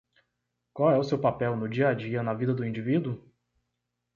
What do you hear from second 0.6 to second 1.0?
Qual é